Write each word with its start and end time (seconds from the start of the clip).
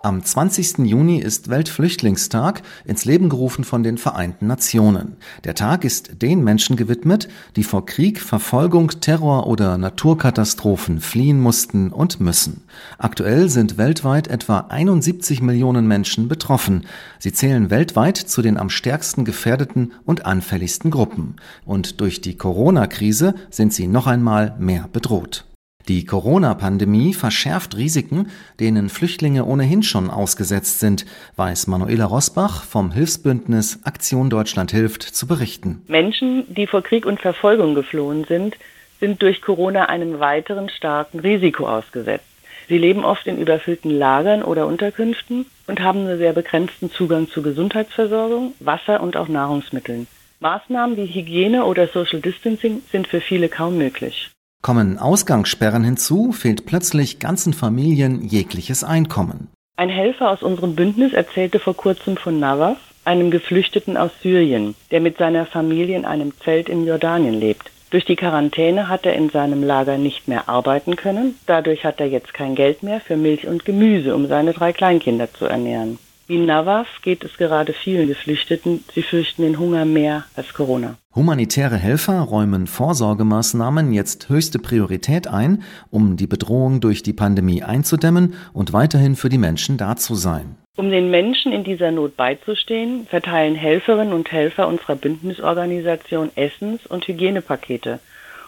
Am 0.00 0.22
20. 0.22 0.86
Juni 0.86 1.18
ist 1.18 1.50
Weltflüchtlingstag, 1.50 2.62
ins 2.84 3.04
Leben 3.04 3.28
gerufen 3.28 3.64
von 3.64 3.82
den 3.82 3.98
Vereinten 3.98 4.46
Nationen. 4.46 5.16
Der 5.42 5.56
Tag 5.56 5.82
ist 5.84 6.22
den 6.22 6.44
Menschen 6.44 6.76
gewidmet, 6.76 7.28
die 7.56 7.64
vor 7.64 7.84
Krieg, 7.84 8.20
Verfolgung, 8.20 9.00
Terror 9.00 9.48
oder 9.48 9.76
Naturkatastrophen 9.76 11.00
fliehen 11.00 11.40
mussten 11.40 11.90
und 11.90 12.20
müssen. 12.20 12.62
Aktuell 12.98 13.48
sind 13.48 13.76
weltweit 13.76 14.28
etwa 14.28 14.66
71 14.68 15.42
Millionen 15.42 15.88
Menschen 15.88 16.28
betroffen. 16.28 16.86
Sie 17.18 17.32
zählen 17.32 17.68
weltweit 17.68 18.18
zu 18.18 18.40
den 18.40 18.56
am 18.56 18.70
stärksten 18.70 19.24
gefährdeten 19.24 19.94
und 20.04 20.26
anfälligsten 20.26 20.92
Gruppen. 20.92 21.34
Und 21.64 22.00
durch 22.00 22.20
die 22.20 22.36
Corona-Krise 22.36 23.34
sind 23.50 23.74
sie 23.74 23.88
noch 23.88 24.06
einmal 24.06 24.54
mehr 24.60 24.88
bedroht. 24.92 25.47
Die 25.88 26.04
Corona-Pandemie 26.04 27.14
verschärft 27.14 27.74
Risiken, 27.78 28.30
denen 28.60 28.90
Flüchtlinge 28.90 29.46
ohnehin 29.46 29.82
schon 29.82 30.10
ausgesetzt 30.10 30.80
sind, 30.80 31.06
weiß 31.36 31.66
Manuela 31.66 32.04
Rosbach 32.04 32.62
vom 32.64 32.92
Hilfsbündnis 32.92 33.80
Aktion 33.84 34.28
Deutschland 34.28 34.70
hilft 34.70 35.02
zu 35.02 35.26
berichten. 35.26 35.82
Menschen, 35.88 36.44
die 36.54 36.66
vor 36.66 36.82
Krieg 36.82 37.06
und 37.06 37.22
Verfolgung 37.22 37.74
geflohen 37.74 38.24
sind, 38.24 38.56
sind 39.00 39.22
durch 39.22 39.40
Corona 39.40 39.86
einem 39.86 40.20
weiteren 40.20 40.68
starken 40.68 41.20
Risiko 41.20 41.66
ausgesetzt. 41.66 42.26
Sie 42.68 42.76
leben 42.76 43.02
oft 43.02 43.26
in 43.26 43.38
überfüllten 43.38 43.90
Lagern 43.90 44.42
oder 44.42 44.66
Unterkünften 44.66 45.46
und 45.68 45.80
haben 45.80 46.04
nur 46.04 46.18
sehr 46.18 46.34
begrenzten 46.34 46.90
Zugang 46.90 47.30
zu 47.30 47.40
Gesundheitsversorgung, 47.40 48.52
Wasser 48.60 49.02
und 49.02 49.16
auch 49.16 49.28
Nahrungsmitteln. 49.28 50.06
Maßnahmen 50.40 50.98
wie 50.98 51.06
Hygiene 51.06 51.64
oder 51.64 51.88
Social 51.88 52.20
Distancing 52.20 52.82
sind 52.92 53.08
für 53.08 53.22
viele 53.22 53.48
kaum 53.48 53.78
möglich. 53.78 54.30
Kommen 54.60 54.98
Ausgangssperren 54.98 55.84
hinzu, 55.84 56.32
fehlt 56.32 56.66
plötzlich 56.66 57.20
ganzen 57.20 57.52
Familien 57.52 58.22
jegliches 58.26 58.82
Einkommen. 58.82 59.48
Ein 59.76 59.88
Helfer 59.88 60.30
aus 60.30 60.42
unserem 60.42 60.74
Bündnis 60.74 61.12
erzählte 61.12 61.60
vor 61.60 61.76
kurzem 61.76 62.16
von 62.16 62.40
Nawaf, 62.40 62.78
einem 63.04 63.30
Geflüchteten 63.30 63.96
aus 63.96 64.10
Syrien, 64.20 64.74
der 64.90 65.00
mit 65.00 65.16
seiner 65.18 65.46
Familie 65.46 65.96
in 65.96 66.04
einem 66.04 66.32
Zelt 66.40 66.68
in 66.68 66.84
Jordanien 66.84 67.34
lebt. 67.34 67.70
Durch 67.90 68.04
die 68.04 68.16
Quarantäne 68.16 68.88
hat 68.88 69.06
er 69.06 69.14
in 69.14 69.30
seinem 69.30 69.62
Lager 69.62 69.96
nicht 69.96 70.28
mehr 70.28 70.48
arbeiten 70.48 70.96
können. 70.96 71.36
Dadurch 71.46 71.84
hat 71.84 72.00
er 72.00 72.06
jetzt 72.06 72.34
kein 72.34 72.54
Geld 72.54 72.82
mehr 72.82 73.00
für 73.00 73.16
Milch 73.16 73.46
und 73.46 73.64
Gemüse, 73.64 74.14
um 74.14 74.26
seine 74.26 74.52
drei 74.52 74.72
Kleinkinder 74.72 75.32
zu 75.32 75.46
ernähren. 75.46 75.98
Wie 76.28 76.36
Navas 76.36 76.86
geht 77.00 77.24
es 77.24 77.38
gerade 77.38 77.72
vielen 77.72 78.06
Geflüchteten. 78.06 78.84
Sie 78.94 79.02
fürchten 79.02 79.40
den 79.40 79.58
Hunger 79.58 79.86
mehr 79.86 80.24
als 80.36 80.52
Corona. 80.52 80.96
Humanitäre 81.14 81.76
Helfer 81.76 82.20
räumen 82.20 82.66
Vorsorgemaßnahmen 82.66 83.94
jetzt 83.94 84.28
höchste 84.28 84.58
Priorität 84.58 85.26
ein, 85.26 85.62
um 85.90 86.18
die 86.18 86.26
Bedrohung 86.26 86.82
durch 86.82 87.02
die 87.02 87.14
Pandemie 87.14 87.62
einzudämmen 87.62 88.34
und 88.52 88.74
weiterhin 88.74 89.16
für 89.16 89.30
die 89.30 89.38
Menschen 89.38 89.78
da 89.78 89.96
zu 89.96 90.16
sein. 90.16 90.56
Um 90.76 90.90
den 90.90 91.10
Menschen 91.10 91.50
in 91.50 91.64
dieser 91.64 91.92
Not 91.92 92.14
beizustehen, 92.18 93.06
verteilen 93.06 93.54
Helferinnen 93.54 94.12
und 94.12 94.30
Helfer 94.30 94.68
unserer 94.68 94.96
Bündnisorganisation 94.96 96.30
Essens- 96.36 96.86
und 96.86 97.08
Hygienepakete 97.08 98.00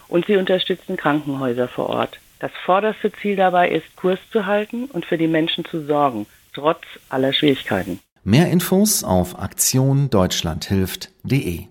und 0.07 0.27
sie 0.27 0.37
unterstützen 0.37 0.97
Krankenhäuser 0.97 1.67
vor 1.67 1.89
Ort. 1.89 2.19
Das 2.37 2.51
vorderste 2.63 3.11
Ziel 3.11 3.37
dabei 3.37 3.69
ist, 3.69 3.95
Kurs 3.95 4.19
zu 4.31 4.45
halten 4.45 4.85
und 4.85 5.03
für 5.03 5.17
die 5.17 5.27
Menschen 5.27 5.65
zu 5.65 5.83
sorgen, 5.83 6.27
trotz 6.53 6.83
aller 7.09 7.33
Schwierigkeiten. 7.33 7.99
Mehr 8.23 8.51
Infos 8.51 9.03
auf 9.03 9.39
aktiondeutschlandhilft.de. 9.39 11.65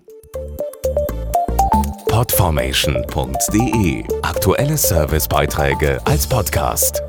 Podformation.de 2.09 4.03
Aktuelle 4.21 4.77
Servicebeiträge 4.77 6.01
als 6.05 6.27
Podcast. 6.27 7.01